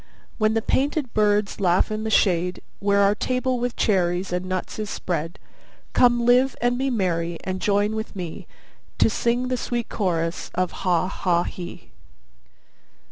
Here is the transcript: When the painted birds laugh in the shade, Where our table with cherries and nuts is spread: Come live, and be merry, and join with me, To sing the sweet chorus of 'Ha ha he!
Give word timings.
When 0.39 0.55
the 0.55 0.63
painted 0.63 1.13
birds 1.13 1.59
laugh 1.59 1.91
in 1.91 2.05
the 2.05 2.09
shade, 2.09 2.63
Where 2.79 3.01
our 3.01 3.13
table 3.13 3.59
with 3.59 3.75
cherries 3.75 4.33
and 4.33 4.47
nuts 4.47 4.79
is 4.79 4.89
spread: 4.89 5.37
Come 5.93 6.25
live, 6.25 6.55
and 6.59 6.75
be 6.75 6.89
merry, 6.89 7.37
and 7.43 7.61
join 7.61 7.95
with 7.95 8.15
me, 8.15 8.47
To 8.97 9.11
sing 9.11 9.49
the 9.49 9.57
sweet 9.57 9.89
chorus 9.89 10.49
of 10.55 10.71
'Ha 10.71 11.07
ha 11.07 11.43
he! 11.43 11.91